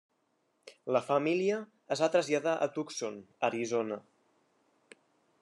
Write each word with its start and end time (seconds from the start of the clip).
La 0.95 1.01
família 1.09 1.59
es 1.97 2.01
va 2.05 2.09
traslladar 2.15 2.57
a 2.57 2.69
Tucson, 2.79 3.21
Arizona. 3.51 4.01